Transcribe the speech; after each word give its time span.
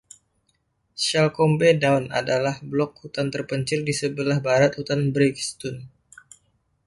Shalcombe 1.05 1.69
Down 1.83 2.03
adalah 2.19 2.55
blok 2.71 2.91
hutan 3.05 3.27
terpencil 3.33 3.79
di 3.87 3.93
sebelah 3.99 4.37
barat 4.47 4.71
Hutan 4.81 5.01
Brighstone. 5.13 5.79